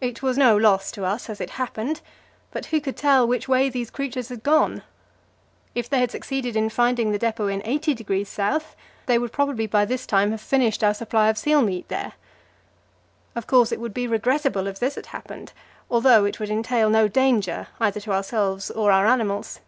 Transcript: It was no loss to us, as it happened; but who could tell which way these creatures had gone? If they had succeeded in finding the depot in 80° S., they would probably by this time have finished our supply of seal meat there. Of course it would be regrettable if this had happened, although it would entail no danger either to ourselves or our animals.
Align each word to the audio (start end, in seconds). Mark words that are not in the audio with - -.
It 0.00 0.22
was 0.22 0.38
no 0.38 0.56
loss 0.56 0.92
to 0.92 1.04
us, 1.04 1.28
as 1.28 1.40
it 1.40 1.50
happened; 1.58 2.00
but 2.52 2.66
who 2.66 2.80
could 2.80 2.96
tell 2.96 3.26
which 3.26 3.48
way 3.48 3.68
these 3.68 3.90
creatures 3.90 4.28
had 4.28 4.44
gone? 4.44 4.84
If 5.74 5.90
they 5.90 5.98
had 5.98 6.12
succeeded 6.12 6.54
in 6.54 6.68
finding 6.68 7.10
the 7.10 7.18
depot 7.18 7.48
in 7.48 7.62
80° 7.62 8.38
S., 8.38 8.76
they 9.06 9.18
would 9.18 9.32
probably 9.32 9.66
by 9.66 9.84
this 9.84 10.06
time 10.06 10.30
have 10.30 10.40
finished 10.40 10.84
our 10.84 10.94
supply 10.94 11.26
of 11.30 11.36
seal 11.36 11.62
meat 11.62 11.88
there. 11.88 12.12
Of 13.34 13.48
course 13.48 13.72
it 13.72 13.80
would 13.80 13.92
be 13.92 14.06
regrettable 14.06 14.68
if 14.68 14.78
this 14.78 14.94
had 14.94 15.06
happened, 15.06 15.52
although 15.90 16.24
it 16.24 16.38
would 16.38 16.48
entail 16.48 16.88
no 16.88 17.08
danger 17.08 17.66
either 17.80 17.98
to 18.02 18.12
ourselves 18.12 18.70
or 18.70 18.92
our 18.92 19.08
animals. 19.08 19.58